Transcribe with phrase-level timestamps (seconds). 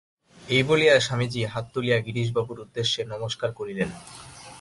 [0.41, 3.89] এই বলিয়া স্বামীজী হাত তুলিয়া গিরিশবাবুর উদ্দেশে নমস্কার করিলেন।